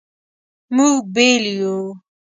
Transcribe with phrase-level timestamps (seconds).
[0.75, 1.77] مونږ بیل یو